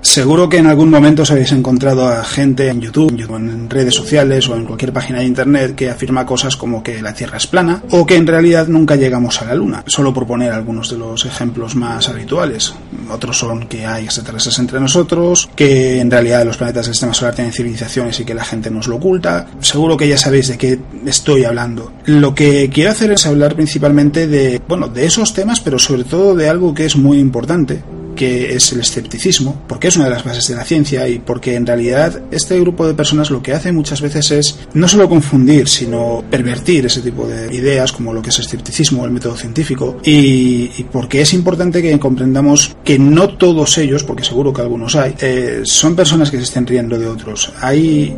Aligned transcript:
Seguro 0.00 0.48
que 0.48 0.58
en 0.58 0.66
algún 0.66 0.90
momento 0.90 1.22
os 1.22 1.30
habéis 1.30 1.50
encontrado 1.52 2.06
a 2.06 2.22
gente 2.22 2.68
en 2.68 2.80
YouTube, 2.80 3.12
en 3.34 3.68
redes 3.68 3.94
sociales 3.94 4.48
o 4.48 4.56
en 4.56 4.64
cualquier 4.64 4.92
página 4.92 5.18
de 5.18 5.26
internet 5.26 5.74
que 5.74 5.90
afirma 5.90 6.24
cosas 6.24 6.56
como 6.56 6.82
que 6.82 7.02
la 7.02 7.12
Tierra 7.12 7.36
es 7.36 7.48
plana 7.48 7.82
o 7.90 8.06
que 8.06 8.14
en 8.14 8.26
realidad 8.26 8.68
nunca 8.68 8.94
llegamos 8.94 9.42
a 9.42 9.46
la 9.46 9.54
Luna, 9.54 9.82
solo 9.86 10.14
por 10.14 10.26
poner 10.26 10.52
algunos 10.52 10.90
de 10.90 10.98
los 10.98 11.24
ejemplos 11.26 11.74
más 11.74 12.08
habituales. 12.08 12.72
Otros 13.10 13.38
son 13.38 13.66
que 13.66 13.86
hay 13.86 14.04
extraterrestres 14.04 14.58
entre 14.60 14.80
nosotros, 14.80 15.50
que 15.56 16.00
en 16.00 16.10
realidad 16.10 16.44
los 16.44 16.56
planetas 16.56 16.86
del 16.86 16.94
sistema 16.94 17.14
solar 17.14 17.34
tienen 17.34 17.52
civilizaciones 17.52 18.20
y 18.20 18.24
que 18.24 18.34
la 18.34 18.44
gente 18.44 18.70
nos 18.70 18.86
lo 18.86 18.96
oculta. 18.96 19.46
Seguro 19.60 19.96
que 19.96 20.08
ya 20.08 20.16
sabéis 20.16 20.48
de 20.48 20.58
qué 20.58 20.78
estoy 21.06 21.44
hablando. 21.44 21.92
Lo 22.06 22.34
que 22.34 22.70
quiero 22.72 22.92
hacer 22.92 23.10
es 23.10 23.26
hablar 23.26 23.56
principalmente 23.56 24.28
de, 24.28 24.60
bueno, 24.68 24.88
de 24.88 25.06
esos 25.06 25.34
temas, 25.34 25.60
pero 25.60 25.78
sobre 25.78 26.04
todo 26.04 26.36
de 26.36 26.48
algo 26.48 26.72
que 26.72 26.86
es 26.86 26.96
muy 26.96 27.18
importante, 27.18 27.82
que 28.18 28.56
es 28.56 28.72
el 28.72 28.80
escepticismo, 28.80 29.62
porque 29.68 29.86
es 29.88 29.96
una 29.96 30.06
de 30.06 30.10
las 30.10 30.24
bases 30.24 30.48
de 30.48 30.56
la 30.56 30.64
ciencia 30.64 31.08
y 31.08 31.20
porque 31.20 31.54
en 31.54 31.64
realidad 31.64 32.20
este 32.32 32.58
grupo 32.58 32.84
de 32.84 32.94
personas 32.94 33.30
lo 33.30 33.40
que 33.40 33.52
hace 33.52 33.70
muchas 33.70 34.00
veces 34.00 34.30
es 34.32 34.58
no 34.74 34.88
solo 34.88 35.08
confundir, 35.08 35.68
sino 35.68 36.24
pervertir 36.28 36.84
ese 36.86 37.00
tipo 37.00 37.28
de 37.28 37.54
ideas 37.54 37.92
como 37.92 38.12
lo 38.12 38.20
que 38.20 38.30
es 38.30 38.38
escepticismo, 38.40 39.04
el 39.04 39.12
método 39.12 39.36
científico, 39.36 39.98
y, 40.04 40.66
porque 40.90 41.20
es 41.20 41.32
importante 41.32 41.80
que 41.80 41.96
comprendamos 42.00 42.76
que 42.84 42.98
no 42.98 43.28
todos 43.28 43.78
ellos, 43.78 44.02
porque 44.02 44.24
seguro 44.24 44.52
que 44.52 44.62
algunos 44.62 44.96
hay, 44.96 45.14
eh, 45.20 45.60
son 45.62 45.94
personas 45.94 46.30
que 46.30 46.38
se 46.38 46.42
estén 46.42 46.66
riendo 46.66 46.98
de 46.98 47.06
otros. 47.06 47.52
Hay 47.60 48.16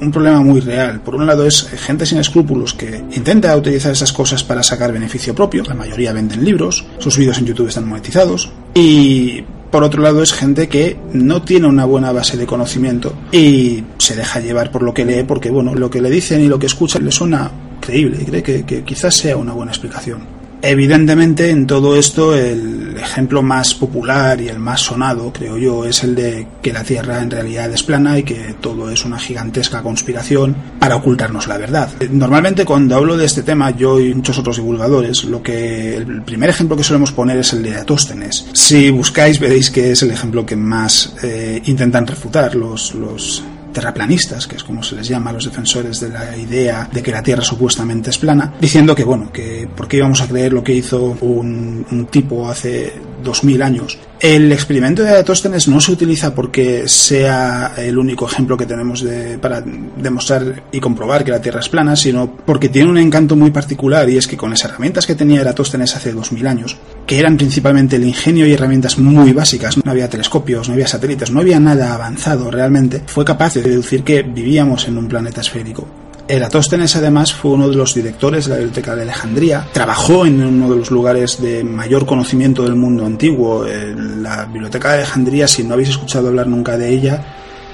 un 0.00 0.10
problema 0.10 0.40
muy 0.40 0.60
real. 0.60 1.00
Por 1.00 1.14
un 1.14 1.26
lado 1.26 1.46
es 1.46 1.68
gente 1.68 2.06
sin 2.06 2.18
escrúpulos 2.18 2.74
que 2.74 3.02
intenta 3.12 3.56
utilizar 3.56 3.92
esas 3.92 4.12
cosas 4.12 4.42
para 4.44 4.62
sacar 4.62 4.92
beneficio 4.92 5.34
propio. 5.34 5.62
La 5.64 5.74
mayoría 5.74 6.12
venden 6.12 6.44
libros, 6.44 6.84
sus 6.98 7.16
vídeos 7.16 7.38
en 7.38 7.46
YouTube 7.46 7.68
están 7.68 7.88
monetizados. 7.88 8.50
Y 8.74 9.42
por 9.70 9.84
otro 9.84 10.02
lado 10.02 10.22
es 10.22 10.32
gente 10.32 10.68
que 10.68 10.96
no 11.12 11.42
tiene 11.42 11.66
una 11.66 11.84
buena 11.84 12.12
base 12.12 12.36
de 12.36 12.46
conocimiento 12.46 13.14
y 13.30 13.84
se 13.98 14.16
deja 14.16 14.40
llevar 14.40 14.72
por 14.72 14.82
lo 14.82 14.92
que 14.92 15.04
lee 15.04 15.24
porque 15.26 15.50
bueno, 15.50 15.74
lo 15.74 15.90
que 15.90 16.00
le 16.00 16.10
dicen 16.10 16.40
y 16.40 16.48
lo 16.48 16.58
que 16.58 16.66
escucha 16.66 16.98
le 16.98 17.12
suena 17.12 17.50
creíble 17.80 18.18
y 18.20 18.24
cree 18.24 18.42
que, 18.42 18.64
que 18.64 18.82
quizás 18.82 19.14
sea 19.14 19.36
una 19.36 19.52
buena 19.52 19.70
explicación. 19.70 20.39
Evidentemente, 20.62 21.50
en 21.50 21.66
todo 21.66 21.96
esto, 21.96 22.36
el 22.36 22.96
ejemplo 22.98 23.42
más 23.42 23.74
popular 23.74 24.40
y 24.40 24.48
el 24.48 24.58
más 24.58 24.80
sonado, 24.80 25.32
creo 25.32 25.56
yo, 25.56 25.84
es 25.84 26.04
el 26.04 26.14
de 26.14 26.46
que 26.62 26.72
la 26.72 26.84
Tierra 26.84 27.22
en 27.22 27.30
realidad 27.30 27.72
es 27.72 27.82
plana 27.82 28.18
y 28.18 28.22
que 28.22 28.54
todo 28.60 28.90
es 28.90 29.04
una 29.04 29.18
gigantesca 29.18 29.82
conspiración 29.82 30.54
para 30.78 30.96
ocultarnos 30.96 31.48
la 31.48 31.58
verdad. 31.58 31.90
Normalmente, 32.10 32.64
cuando 32.64 32.96
hablo 32.96 33.16
de 33.16 33.26
este 33.26 33.42
tema, 33.42 33.70
yo 33.70 34.00
y 34.00 34.14
muchos 34.14 34.38
otros 34.38 34.56
divulgadores, 34.56 35.24
lo 35.24 35.42
que 35.42 35.96
el 35.96 36.22
primer 36.22 36.50
ejemplo 36.50 36.76
que 36.76 36.84
solemos 36.84 37.12
poner 37.12 37.38
es 37.38 37.52
el 37.52 37.62
de 37.62 37.76
Atóstenes. 37.76 38.46
Si 38.52 38.90
buscáis, 38.90 39.40
veréis 39.40 39.70
que 39.70 39.92
es 39.92 40.02
el 40.02 40.10
ejemplo 40.10 40.44
que 40.44 40.56
más 40.56 41.14
eh, 41.22 41.62
intentan 41.64 42.06
refutar 42.06 42.54
los, 42.54 42.94
los 42.94 43.42
terraplanistas, 43.72 44.46
que 44.46 44.56
es 44.56 44.64
como 44.64 44.82
se 44.82 44.96
les 44.96 45.08
llama 45.08 45.30
a 45.30 45.32
los 45.34 45.44
defensores 45.44 46.00
de 46.00 46.10
la 46.10 46.36
idea 46.36 46.88
de 46.92 47.02
que 47.02 47.10
la 47.10 47.22
Tierra 47.22 47.42
supuestamente 47.42 48.10
es 48.10 48.18
plana, 48.18 48.54
diciendo 48.60 48.94
que, 48.94 49.04
bueno, 49.04 49.32
que 49.32 49.68
por 49.74 49.88
qué 49.88 49.98
íbamos 49.98 50.20
a 50.20 50.28
creer 50.28 50.52
lo 50.52 50.62
que 50.62 50.74
hizo 50.74 51.16
un, 51.20 51.86
un 51.90 52.06
tipo 52.06 52.48
hace 52.48 52.92
2000 53.22 53.62
años. 53.62 53.98
El 54.20 54.52
experimento 54.52 55.02
de 55.02 55.10
Eratóstenes 55.10 55.66
no 55.68 55.80
se 55.80 55.92
utiliza 55.92 56.34
porque 56.34 56.86
sea 56.86 57.72
el 57.78 57.96
único 57.96 58.26
ejemplo 58.26 58.56
que 58.56 58.66
tenemos 58.66 59.02
de, 59.02 59.38
para 59.38 59.62
demostrar 59.62 60.64
y 60.70 60.80
comprobar 60.80 61.24
que 61.24 61.30
la 61.30 61.40
Tierra 61.40 61.60
es 61.60 61.68
plana, 61.68 61.96
sino 61.96 62.36
porque 62.44 62.68
tiene 62.68 62.90
un 62.90 62.98
encanto 62.98 63.34
muy 63.34 63.50
particular 63.50 64.08
y 64.10 64.18
es 64.18 64.26
que 64.26 64.36
con 64.36 64.50
las 64.50 64.64
herramientas 64.64 65.06
que 65.06 65.14
tenía 65.14 65.40
Eratóstenes 65.40 65.96
hace 65.96 66.12
2000 66.12 66.46
años, 66.46 66.76
que 67.06 67.18
eran 67.18 67.36
principalmente 67.36 67.96
el 67.96 68.04
ingenio 68.04 68.46
y 68.46 68.52
herramientas 68.52 68.98
muy 68.98 69.32
básicas, 69.32 69.78
no 69.82 69.90
había 69.90 70.10
telescopios, 70.10 70.68
no 70.68 70.74
había 70.74 70.86
satélites, 70.86 71.30
no 71.30 71.40
había 71.40 71.58
nada 71.58 71.94
avanzado 71.94 72.50
realmente, 72.50 73.02
fue 73.06 73.24
capaz 73.24 73.54
de 73.54 73.62
deducir 73.62 74.02
que 74.04 74.22
vivíamos 74.22 74.86
en 74.86 74.98
un 74.98 75.08
planeta 75.08 75.40
esférico. 75.40 75.86
Eratóstenes 76.30 76.94
además 76.94 77.34
fue 77.34 77.50
uno 77.50 77.68
de 77.68 77.76
los 77.76 77.94
directores 77.94 78.44
de 78.44 78.50
la 78.50 78.56
Biblioteca 78.56 78.94
de 78.94 79.02
Alejandría, 79.02 79.66
trabajó 79.72 80.26
en 80.26 80.42
uno 80.42 80.70
de 80.70 80.76
los 80.76 80.90
lugares 80.90 81.40
de 81.40 81.64
mayor 81.64 82.06
conocimiento 82.06 82.62
del 82.62 82.76
mundo 82.76 83.04
antiguo, 83.04 83.66
la 83.66 84.44
Biblioteca 84.46 84.90
de 84.90 84.98
Alejandría, 84.98 85.48
si 85.48 85.64
no 85.64 85.74
habéis 85.74 85.90
escuchado 85.90 86.28
hablar 86.28 86.46
nunca 86.46 86.78
de 86.78 86.88
ella, 86.88 87.24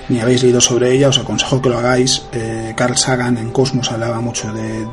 ni 0.08 0.20
habéis 0.20 0.42
leído 0.42 0.60
sobre 0.60 0.92
ella, 0.92 1.08
os 1.08 1.18
aconsejo 1.18 1.60
que 1.60 1.68
lo 1.68 1.78
hagáis. 1.78 2.22
Eh, 2.32 2.72
Carl 2.76 2.96
Sagan 2.96 3.36
en 3.38 3.50
Cosmos 3.50 3.90
hablaba 3.90 4.20
mucho 4.20 4.52
de, 4.52 4.86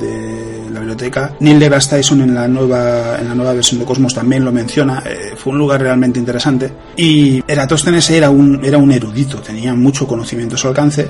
la 0.72 0.80
biblioteca. 0.80 1.34
Neil 1.40 1.60
deGrasse 1.60 1.98
Tyson 1.98 2.22
en 2.22 2.34
la 2.34 2.48
nueva, 2.48 3.18
en 3.20 3.30
la 3.30 3.36
nueva 3.36 3.54
versión 3.54 3.80
de 3.80 3.86
Cosmos 3.86 4.14
también 4.14 4.44
lo 4.44 4.52
menciona. 4.52 5.04
Eh, 5.06 5.36
fue 5.38 5.54
un 5.54 5.60
lugar 5.60 5.82
realmente 5.82 6.20
interesante. 6.20 6.72
Y 6.98 7.44
Eratóstenes 7.48 8.10
era 8.10 8.30
un, 8.30 8.66
era 8.66 8.78
un 8.78 8.92
erudito, 8.92 9.38
tenía 9.38 9.74
mucho 9.76 10.08
conocimiento 10.08 10.56
a 10.56 10.58
su 10.58 10.68
alcance 10.68 11.08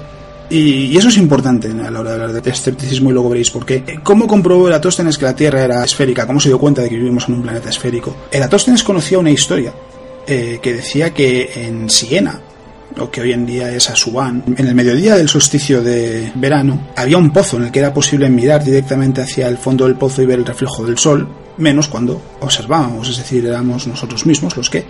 y, 0.49 0.95
eso 0.97 1.09
es 1.09 1.17
importante 1.17 1.69
a 1.69 1.89
la 1.89 1.99
hora 1.99 2.15
de 2.15 2.23
hablar 2.23 2.41
de 2.41 2.49
escepticismo 2.49 3.09
y 3.09 3.13
luego 3.13 3.29
veréis 3.29 3.49
por 3.49 3.65
qué. 3.65 3.83
¿Cómo 4.03 4.27
comprobó 4.27 4.67
Eratóstenes 4.67 5.17
que 5.17 5.25
la 5.25 5.35
Tierra 5.35 5.63
era 5.63 5.83
esférica? 5.83 6.27
¿Cómo 6.27 6.39
se 6.39 6.49
dio 6.49 6.59
cuenta 6.59 6.81
de 6.81 6.89
que 6.89 6.95
vivimos 6.95 7.27
en 7.27 7.35
un 7.35 7.41
planeta 7.43 7.69
esférico? 7.69 8.15
Eratóstenes 8.31 8.83
conocía 8.83 9.19
una 9.19 9.31
historia 9.31 9.73
eh, 10.27 10.59
que 10.61 10.73
decía 10.73 11.13
que 11.13 11.65
en 11.65 11.89
Siena, 11.89 12.39
lo 12.95 13.09
que 13.09 13.21
hoy 13.21 13.33
en 13.33 13.45
día 13.45 13.71
es 13.71 13.89
Asuán, 13.89 14.43
en 14.55 14.67
el 14.67 14.75
mediodía 14.75 15.15
del 15.15 15.27
solsticio 15.27 15.81
de 15.81 16.31
verano, 16.35 16.89
había 16.95 17.17
un 17.17 17.31
pozo 17.31 17.57
en 17.57 17.63
el 17.63 17.71
que 17.71 17.79
era 17.79 17.93
posible 17.93 18.29
mirar 18.29 18.63
directamente 18.63 19.21
hacia 19.21 19.47
el 19.47 19.57
fondo 19.57 19.85
del 19.85 19.95
pozo 19.95 20.21
y 20.21 20.25
ver 20.25 20.39
el 20.39 20.45
reflejo 20.45 20.85
del 20.85 20.97
sol, 20.97 21.27
menos 21.57 21.87
cuando 21.87 22.21
observábamos, 22.39 23.09
es 23.09 23.17
decir, 23.17 23.45
éramos 23.45 23.87
nosotros 23.87 24.25
mismos 24.25 24.55
los 24.55 24.69
que 24.69 24.85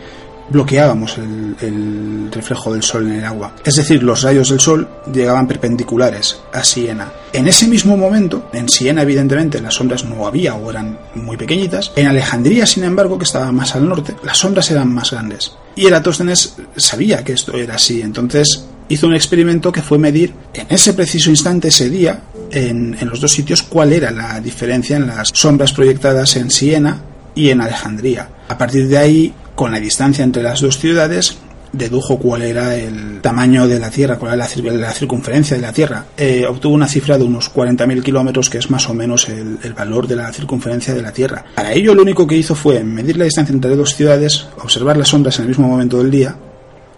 bloqueábamos 0.50 1.18
el, 1.18 2.30
reflejo 2.31 2.74
del 2.74 2.84
sol 2.84 3.08
en 3.08 3.20
el 3.20 3.26
agua. 3.26 3.54
Es 3.64 3.76
decir, 3.76 4.02
los 4.02 4.24
rayos 4.24 4.50
del 4.50 4.59
sol 4.59 4.88
llegaban 5.14 5.48
perpendiculares 5.48 6.40
a 6.52 6.64
Siena. 6.64 7.12
En 7.31 7.48
ese 7.48 7.68
mismo 7.68 7.96
momento, 7.96 8.50
en 8.54 8.68
Siena 8.70 9.04
evidentemente 9.04 9.62
las 9.62 9.76
sombras 9.76 10.04
no 10.04 10.26
había 10.26 10.56
o 10.56 10.70
eran 10.70 10.98
muy 11.16 11.38
pequeñitas. 11.38 11.92
En 11.96 12.08
Alejandría, 12.08 12.66
sin 12.66 12.84
embargo, 12.84 13.18
que 13.18 13.26
estaba 13.26 13.52
más 13.52 13.76
al 13.76 13.88
norte, 13.88 14.16
las 14.24 14.38
sombras 14.38 14.72
eran 14.72 14.92
más 14.92 15.12
grandes. 15.12 15.54
Y 15.76 15.86
Eratóstenes 15.86 16.56
sabía 16.75 17.24
que 17.24 17.34
esto 17.34 17.54
era 17.54 17.75
así, 17.75 18.02
entonces 18.02 18.66
hizo 18.90 19.08
un 19.08 19.16
experimento 19.16 19.72
que 19.72 19.81
fue 19.81 19.98
medir 19.98 20.34
en 20.54 20.68
ese 20.70 20.94
preciso 20.94 21.30
instante, 21.30 21.68
ese 21.70 21.90
día, 21.90 22.22
en, 22.52 22.98
en 23.00 23.10
los 23.10 23.22
dos 23.22 23.31
sitios, 23.31 23.62
cuál 23.62 23.94
era 23.94 24.12
la 24.12 24.40
diferencia 24.40 24.98
en 24.98 25.08
las 25.08 25.30
sombras 25.34 25.72
proyectadas 25.72 26.36
en 26.36 26.50
Siena 26.50 27.02
y 27.36 27.50
en 27.50 27.62
Alejandría. 27.62 28.30
A 28.48 28.58
partir 28.58 28.88
de 28.88 28.98
ahí 28.98 29.34
con 29.56 29.72
la 29.72 29.80
distancia 29.80 30.24
entre 30.24 30.44
las 30.44 30.62
dos 30.62 30.80
ciudades, 30.80 31.38
dedujo 31.74 32.19
cuál 32.19 32.44
era 32.44 32.75
el 32.75 33.19
tamaño 33.22 33.68
de 33.68 33.80
la 33.80 33.90
Tierra, 33.90 34.18
cuál 34.18 34.34
era 34.34 34.47
la, 34.47 34.94
circunferencia 34.94 35.58
de 35.58 35.62
la 35.62 35.74
Tierra. 35.74 36.06
Eh, 36.16 36.46
obtuvo 36.47 36.74
una 36.74 36.88
cifra 36.88 37.18
de 37.18 37.24
unos 37.25 37.53
40.000 37.53 38.03
kilómetros, 38.03 38.50
que 38.50 38.59
es 38.59 38.69
más 38.69 38.88
o 38.90 38.94
menos 38.94 39.28
el, 39.28 39.74
valor 39.74 40.08
de 40.08 40.16
la 40.16 40.31
circunferencia 40.31 40.94
de 40.94 41.02
la 41.02 41.12
Tierra. 41.12 41.44
Para 41.56 41.74
ello, 41.74 41.94
lo 41.96 42.03
único 42.03 42.25
que 42.28 42.38
hizo 42.38 42.56
fue 42.56 42.84
medir 42.84 43.18
la 43.18 43.25
distancia 43.25 43.53
entre 43.53 43.75
dos 43.75 43.96
ciudades, 43.96 44.47
observar 44.62 44.97
las 44.97 45.09
sombras 45.09 45.38
en 45.40 45.44
el 45.44 45.50
mismo 45.50 45.68
momento 45.68 45.97
del 45.97 46.12
día 46.12 46.38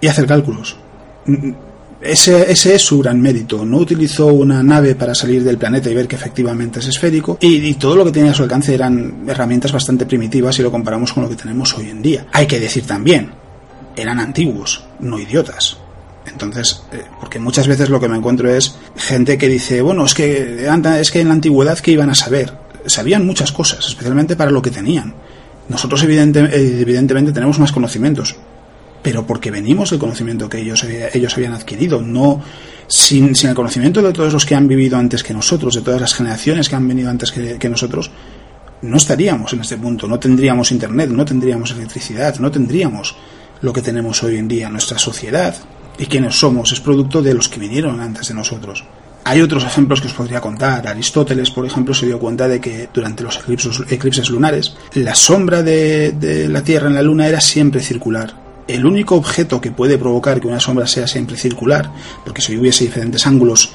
y 0.02 0.08
hacer 0.08 0.28
cálculos. 0.28 0.76
Ese, 2.02 2.52
ese, 2.52 2.76
es 2.76 2.82
su 2.82 3.00
gran 3.00 3.22
mérito. 3.22 3.66
No 3.66 3.78
utilizó 3.78 4.28
una 4.28 4.62
nave 4.62 4.96
para 4.96 5.16
salir 5.16 5.44
del 5.44 5.58
planeta 5.58 5.90
y 5.90 5.96
ver 5.96 6.08
que 6.08 6.16
efectivamente 6.16 6.80
es 6.80 6.88
esférico. 6.88 7.38
Y, 7.42 7.74
todo 7.76 7.96
lo 7.96 8.06
que 8.06 8.12
tenía 8.12 8.32
a 8.32 8.34
su 8.34 8.44
alcance 8.44 8.74
eran 8.74 9.24
herramientas 9.28 9.72
bastante 9.72 10.06
primitivas 10.06 10.56
si 10.56 10.62
lo 10.62 10.72
comparamos 10.72 11.14
con 11.14 11.24
lo 11.24 11.30
que 11.30 11.36
tenemos 11.36 11.74
hoy 11.78 11.90
en 11.90 12.02
día. 12.02 12.28
Hay 12.32 12.48
que 12.48 12.60
decir 12.60 12.86
también, 12.86 13.32
eran 13.96 14.20
antiguos, 14.20 14.84
no 15.00 15.18
idiotas. 15.18 15.78
Entonces, 16.28 16.84
eh, 16.92 17.04
porque 17.20 17.40
muchas 17.40 17.68
veces 17.68 17.90
lo 17.90 18.00
que 18.00 18.08
me 18.08 18.18
encuentro 18.18 18.54
es 18.54 18.76
gente 18.96 19.38
que 19.38 19.48
dice, 19.48 19.82
bueno, 19.82 20.06
es 20.06 20.14
que, 20.14 20.68
es 21.00 21.12
que 21.12 21.22
en 21.22 21.28
la 21.28 21.34
antigüedad 21.34 21.80
que 21.80 21.92
iban 21.92 22.10
a 22.10 22.16
saber. 22.16 22.66
Sabían 22.88 23.26
muchas 23.26 23.52
cosas, 23.52 23.88
especialmente 23.88 24.36
para 24.36 24.52
lo 24.52 24.62
que 24.62 24.70
tenían. 24.70 25.16
Nosotros 25.70 26.04
evidentemente 26.04 27.32
tenemos 27.32 27.58
más 27.58 27.72
conocimientos, 27.72 28.36
pero 29.06 29.24
porque 29.24 29.52
venimos 29.52 29.92
del 29.92 30.00
conocimiento 30.00 30.50
que 30.50 30.60
ellos, 30.60 30.84
ellos 30.84 31.38
habían 31.38 31.54
adquirido, 31.54 32.02
no 32.02 32.42
sin, 32.88 33.36
sin, 33.36 33.52
el 33.52 33.56
conocimiento 33.56 34.02
de 34.02 34.12
todos 34.12 34.34
los 34.34 34.48
que 34.48 34.56
han 34.56 34.68
vivido 34.68 34.98
antes 34.98 35.22
que 35.22 35.32
nosotros, 35.32 35.76
de 35.76 35.82
todas 35.82 36.02
las 36.02 36.16
generaciones 36.16 36.68
que 36.68 36.76
han 36.76 36.88
venido 36.88 37.12
antes 37.12 37.32
que, 37.32 37.70
nosotros, 37.70 38.10
no 38.82 38.98
estaríamos 38.98 39.54
en 39.54 39.62
este 39.62 39.78
punto, 39.78 40.08
no 40.08 40.18
tendríamos 40.18 40.72
internet, 40.72 41.12
no 41.12 41.24
tendríamos 41.24 41.70
electricidad, 41.70 42.40
no 42.40 42.50
tendríamos 42.50 43.16
lo 43.62 43.72
que 43.72 43.84
tenemos 43.84 44.24
hoy 44.24 44.38
en 44.38 44.48
día. 44.48 44.70
Nuestra 44.70 44.98
sociedad 44.98 45.56
y 46.00 46.08
quienes 46.08 46.34
somos 46.34 46.72
es 46.72 46.80
producto 46.80 47.22
de 47.22 47.36
los 47.36 47.48
que 47.48 47.60
vinieron 47.60 48.00
antes 48.00 48.30
de 48.30 48.34
nosotros. 48.34 48.86
Hay 49.24 49.40
otros 49.40 49.66
ejemplos 49.66 50.02
que 50.02 50.08
os 50.08 50.14
podría 50.14 50.42
contar. 50.42 50.88
Aristóteles, 50.88 51.52
por 51.52 51.68
ejemplo, 51.68 51.94
se 51.94 52.08
dio 52.08 52.18
cuenta 52.18 52.48
de 52.48 52.60
que 52.60 52.90
durante 52.92 53.24
los 53.24 53.40
eclipses, 53.88 54.32
lunares, 54.32 54.76
la 54.96 55.14
sombra 55.14 55.62
de 55.62 56.48
la 56.50 56.64
Tierra 56.64 56.88
en 56.88 56.96
la 56.96 57.04
Luna 57.04 57.28
era 57.28 57.40
siempre 57.40 57.82
circular 57.82 58.45
el 58.68 58.86
único 58.86 59.16
objeto 59.16 59.62
que 59.62 59.72
puede 59.72 59.98
provocar 59.98 60.40
que 60.40 60.48
una 60.48 60.60
sombra 60.60 60.88
sea 60.88 61.08
siempre 61.08 61.38
circular, 61.38 61.92
porque 62.24 62.42
si 62.42 62.58
hubiese 62.58 62.86
diferentes 62.86 63.26
ángulos 63.28 63.74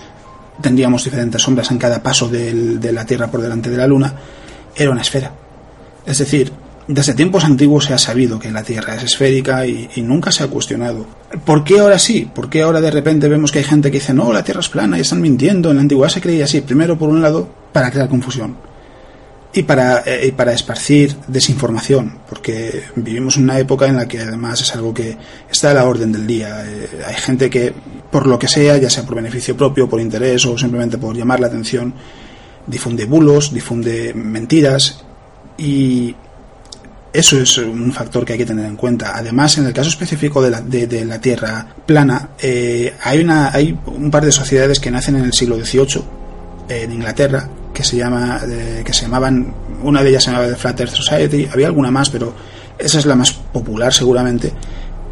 tendríamos 0.60 1.04
diferentes 1.04 1.40
sombras 1.40 1.70
en 1.70 1.78
cada 1.78 2.02
paso 2.02 2.28
de 2.28 2.92
la 2.92 3.06
Tierra 3.06 3.31
por 3.31 3.40
delante 3.40 3.70
de 3.70 3.76
la 3.76 3.87
Luna, 3.87 4.14
era 4.76 4.90
una 4.90 5.00
esfera. 5.00 5.32
Es 6.04 6.19
decir, 6.19 6.52
desde 6.87 7.14
tiempos 7.14 7.44
antiguos 7.44 7.84
se 7.84 7.94
ha 7.94 7.98
sabido 7.98 8.38
que 8.38 8.50
la 8.50 8.62
Tierra 8.62 8.96
es 8.96 9.04
esférica 9.04 9.66
y, 9.66 9.88
nunca 9.98 10.32
se 10.32 10.42
ha 10.42 10.48
cuestionado. 10.48 11.06
¿Por 11.44 11.62
qué 11.64 11.78
ahora 11.81 11.98
sí? 11.98 12.28
¿Por 12.34 12.50
qué 12.50 12.62
ahora 12.62 12.81
de 12.81 12.90
repente 12.90 13.28
vemos 13.28 13.52
que 13.52 13.60
hay 13.60 13.64
gente 13.64 13.90
que 13.90 13.98
dice, 13.98 14.12
no, 14.12 14.32
la 14.32 14.42
Tierra 14.42 14.60
es 14.60 14.69
plana 14.69 14.98
y 14.98 15.02
están 15.02 15.20
mintiendo? 15.20 15.70
En 15.70 15.76
la 15.76 15.82
antigüedad 15.82 16.10
se 16.12 16.20
creía 16.20 16.44
así. 16.44 16.60
Primero, 16.60 16.98
por 16.98 17.08
un 17.08 17.22
lado, 17.22 17.48
para 17.72 17.90
crear 17.90 18.08
confusión 18.08 18.69
y 19.52 19.64
para, 19.64 20.02
eh, 20.06 20.32
para 20.37 20.52
esparcir 20.52 21.17
desinformación, 21.26 22.19
porque 22.29 22.85
vivimos 22.94 23.37
una 23.37 23.58
época 23.58 23.87
en 23.87 23.97
la 23.97 24.06
que 24.06 24.20
además 24.20 24.61
es 24.61 24.75
algo 24.75 24.94
que 24.94 25.17
está 25.50 25.73
a 25.73 25.75
la 25.75 25.85
orden 25.85 26.12
del 26.12 26.26
día. 26.26 26.64
Eh, 26.64 26.88
hay 27.05 27.17
gente 27.17 27.50
que, 27.50 27.73
por 28.11 28.26
lo 28.26 28.38
que 28.38 28.47
sea, 28.47 28.76
ya 28.76 28.88
sea 28.88 29.05
por 29.05 29.17
beneficio 29.17 29.56
propio, 29.56 29.88
por 29.88 30.00
interés 30.00 30.47
o 30.47 30.56
simplemente 30.56 30.99
por 30.99 31.17
llamar 31.17 31.41
la 31.41 31.49
atención, 31.49 31.93
difunde 32.67 33.06
bulos, 33.06 33.52
difunde 33.52 34.14
mentiras 34.14 35.05
y 35.58 36.14
eso 37.12 37.41
es 37.41 37.58
un 37.58 37.93
factor 37.93 38.25
que 38.25 38.35
hay 38.35 38.38
que 38.38 38.47
tener 38.47 38.67
en 38.67 38.76
cuenta. 38.76 39.17
Además, 39.17 39.58
en 39.58 39.67
el 39.67 39.73
caso 39.73 39.88
específico 39.88 40.41
de 40.41 40.50
la, 40.50 40.61
de, 40.61 41.05
la 41.05 41.20
Tierra 41.20 41.75
plana, 41.85 42.31
eh, 42.38 42.94
hay, 43.02 43.19
una, 43.19 43.50
hay 43.52 43.76
un 43.87 44.12
par 44.12 44.25
de 44.25 44.31
sociedades 44.31 44.79
que 44.79 44.93
nacen 44.93 45.17
en 45.17 45.25
el 45.25 45.32
siglo 45.32 45.56
XVIII 45.56 46.05
en 46.69 46.93
Inglaterra 46.93 47.49
que 47.72 47.84
se 47.84 47.96
llama 47.96 48.40
eh, 48.49 48.82
que 48.84 48.93
se 48.93 49.02
llamaban 49.02 49.55
una 49.82 50.02
de 50.02 50.11
ellas 50.11 50.25
se 50.25 50.31
llamaba 50.31 50.49
The 50.49 50.56
Flat 50.56 50.81
Earth 50.81 50.94
Society 50.94 51.49
había 51.52 51.67
alguna 51.67 51.90
más 51.90 52.11
pero 52.11 52.34
esa 52.78 52.99
es 52.99 53.06
la 53.06 53.14
más 53.14 53.32
popular 53.32 53.93
seguramente 53.93 54.52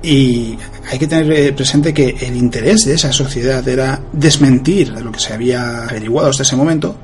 y 0.03 0.57
hay 0.91 0.99
que 0.99 1.07
tener 1.07 1.31
eh, 1.33 1.53
presente 1.53 1.93
que 1.93 2.17
el 2.21 2.37
interés 2.37 2.85
de 2.85 2.95
esa 2.95 3.13
sociedad 3.13 3.67
era 3.67 4.01
desmentir 4.13 4.91
lo 4.91 5.11
que 5.11 5.19
se 5.19 5.33
había 5.33 5.85
averiguado 5.85 6.31
hasta 6.31 6.43
ese 6.43 6.57
momento 6.57 6.97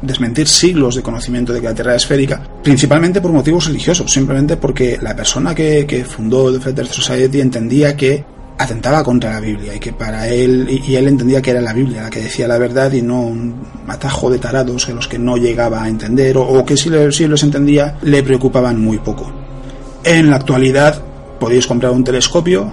desmentir 0.00 0.46
siglos 0.48 0.94
de 0.94 1.02
conocimiento 1.02 1.52
de 1.52 1.60
que 1.60 1.66
la 1.66 1.74
Tierra 1.74 1.92
era 1.92 1.96
esférica, 1.96 2.42
principalmente 2.62 3.20
por 3.20 3.32
motivos 3.32 3.66
religiosos, 3.66 4.12
simplemente 4.12 4.56
porque 4.56 4.98
la 5.00 5.16
persona 5.16 5.54
que, 5.54 5.86
que 5.86 6.04
fundó 6.04 6.52
The 6.52 6.60
Flat 6.60 6.78
Earth 6.78 6.92
Society 6.92 7.40
entendía 7.40 7.96
que 7.96 8.24
atentaba 8.56 9.02
contra 9.02 9.32
la 9.32 9.40
Biblia 9.40 9.74
y 9.74 9.80
que 9.80 9.92
para 9.92 10.28
él 10.28 10.68
y, 10.70 10.94
él 10.94 11.08
entendía 11.08 11.42
que 11.42 11.50
era 11.50 11.60
la 11.60 11.72
Biblia 11.72 12.02
la 12.02 12.10
que 12.10 12.20
decía 12.20 12.46
la 12.46 12.58
verdad 12.58 12.92
y 12.92 13.02
no 13.02 13.20
un 13.20 13.66
atajo 13.88 14.30
de 14.30 14.38
tarados 14.38 14.88
en 14.88 14.96
los 14.96 15.08
que 15.08 15.18
no 15.18 15.36
llegaba 15.36 15.82
a 15.82 15.88
entender 15.88 16.36
o, 16.38 16.64
que 16.64 16.76
si, 16.76 16.90
si 17.10 17.26
los 17.26 17.42
entendía 17.42 17.98
le 18.02 18.22
preocupaban 18.22 18.80
muy 18.80 18.98
poco. 18.98 19.30
En 20.04 20.30
la 20.30 20.36
actualidad 20.36 21.02
podéis 21.40 21.66
comprar 21.66 21.92
un 21.92 22.04
telescopio 22.04 22.70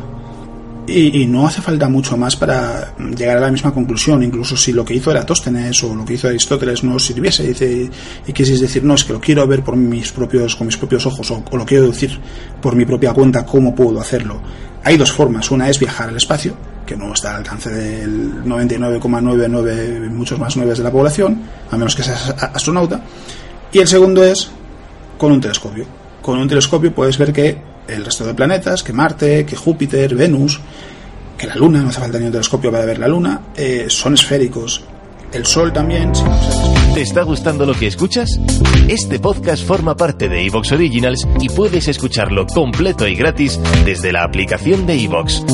y, 0.88 1.26
no 1.28 1.48
hace 1.48 1.62
falta 1.62 1.88
mucho 1.88 2.18
más 2.18 2.36
para 2.36 2.96
llegar 2.98 3.38
a 3.38 3.42
la 3.42 3.52
misma 3.52 3.74
conclusión. 3.74 4.24
Incluso 4.24 4.58
si 4.58 4.74
lo 4.74 4.84
que 4.84 4.96
hizo 4.96 5.12
Eratóstenes 5.12 5.84
o 5.84 5.96
lo 5.96 6.04
que 6.04 6.14
hizo 6.14 6.28
Aristóteles 6.28 6.84
no 6.84 6.98
sirviese 7.00 7.44
dice, 7.44 7.90
y 8.28 8.34
quisierais 8.34 8.62
decir, 8.62 8.84
no, 8.84 8.96
es 8.96 9.04
que 9.04 9.14
lo 9.14 9.22
quiero 9.22 9.46
ver 9.48 9.64
por 9.64 9.76
mis 9.76 10.12
propios, 10.12 10.56
con 10.56 10.68
mis 10.68 10.78
propios 10.78 11.06
ojos 11.06 11.30
o, 11.32 11.44
lo 11.52 11.66
quiero 11.66 11.88
decir 11.88 12.20
por 12.62 12.76
mi 12.76 12.86
propia 12.86 13.14
cuenta, 13.14 13.46
¿cómo 13.46 13.76
puedo 13.76 14.00
hacerlo? 14.00 14.42
Hay 14.84 14.98
dos 14.98 15.12
formas. 15.12 15.52
Una 15.52 15.70
es 15.70 15.80
viajar 15.80 16.10
al 16.10 16.18
espacio, 16.18 16.56
que 16.86 16.96
no 16.96 17.14
está 17.14 17.32
al 17.32 17.38
alcance 17.38 17.70
del 17.70 18.44
99,99 18.44 20.10
muchos 20.10 20.40
más 20.40 20.58
nueve 20.58 20.74
de 20.74 20.84
la 20.84 20.92
población, 20.92 21.42
a 21.70 21.78
menos 21.78 21.96
que 21.96 22.04
seas 22.04 22.36
astronauta. 22.40 23.02
Y 23.72 23.80
el 23.80 23.88
segundo 23.88 24.24
es 24.24 24.52
con 25.18 25.32
un 25.32 25.40
telescopio. 25.40 25.86
Con 26.22 26.40
un 26.40 26.48
telescopio 26.48 26.94
puedes 26.94 27.18
ver 27.18 27.32
que 27.32 27.71
el 27.88 28.06
resto 28.06 28.26
de 28.26 28.34
planetas, 28.34 28.84
que 28.84 28.94
Marte, 28.94 29.46
que 29.46 29.56
Júpiter, 29.56 30.16
Venus, 30.16 30.60
que 31.38 31.48
la 31.48 31.56
Luna, 31.56 31.82
no 31.82 31.90
hace 31.90 32.00
falta 32.00 32.20
ni 32.20 32.26
un 32.26 32.32
telescopio 32.32 32.72
para 32.72 32.86
ver 32.86 33.00
la 33.00 33.08
Luna, 33.08 33.42
eh, 33.56 33.86
son 33.88 34.14
esféricos. 34.14 34.84
El 35.34 35.46
Sol 35.46 35.72
también. 35.72 36.12
¿Te 36.94 37.02
está 37.02 37.24
gustando 37.24 37.66
lo 37.66 37.74
que 37.74 37.88
escuchas? 37.88 38.38
Este 38.90 39.18
podcast 39.18 39.66
forma 39.66 39.96
parte 39.96 40.28
de 40.28 40.46
Evox 40.46 40.74
Originals 40.74 41.26
y 41.40 41.48
puedes 41.48 41.88
escucharlo 41.88 42.46
completo 42.46 43.08
y 43.08 43.16
gratis 43.16 43.58
desde 43.86 44.12
la 44.12 44.24
aplicación 44.24 44.86
de 44.86 45.02
Evox. 45.02 45.46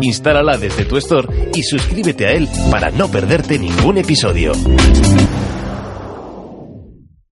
Instálala 0.00 0.56
desde 0.56 0.86
tu 0.86 0.96
store 0.96 1.50
y 1.54 1.62
suscríbete 1.62 2.26
a 2.26 2.32
él 2.32 2.48
para 2.70 2.90
no 2.90 3.10
perderte 3.10 3.58
ningún 3.58 3.98
episodio. 3.98 4.52